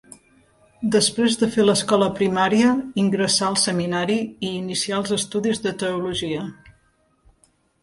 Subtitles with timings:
[0.93, 2.71] Després de fer l'escola primària
[3.03, 6.51] ingressà al seminari i inicià els estudis de teologia.